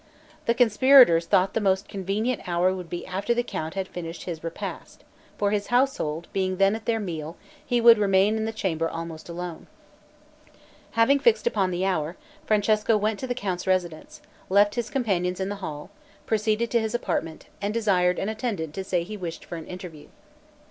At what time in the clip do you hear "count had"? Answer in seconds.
3.43-3.87